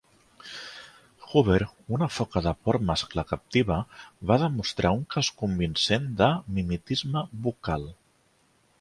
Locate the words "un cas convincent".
4.99-6.11